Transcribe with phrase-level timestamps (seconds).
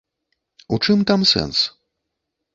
[0.77, 1.59] У чым там сэнс?